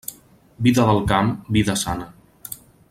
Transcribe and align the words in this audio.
Vida 0.67 0.85
del 0.87 1.03
camp, 1.13 1.31
vida 1.59 1.77
sana. 1.85 2.11